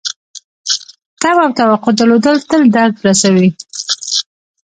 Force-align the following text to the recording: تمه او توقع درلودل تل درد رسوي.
تمه 1.21 1.41
او 1.45 1.51
توقع 1.59 1.91
درلودل 1.97 2.37
تل 2.49 2.61
درد 2.75 2.95
رسوي. 3.07 3.49